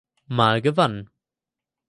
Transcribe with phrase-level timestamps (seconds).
[0.27, 1.11] Mal gewann.